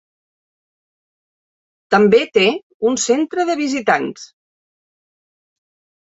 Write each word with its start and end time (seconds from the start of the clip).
També 1.95 2.19
té 2.37 2.45
un 2.91 2.97
centre 3.03 3.45
de 3.51 3.55
visitants. 3.59 4.23